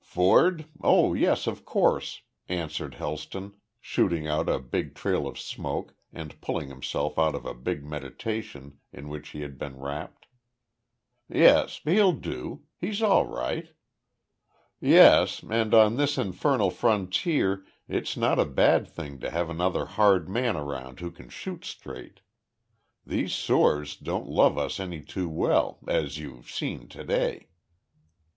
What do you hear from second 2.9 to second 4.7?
Helston, shooting out a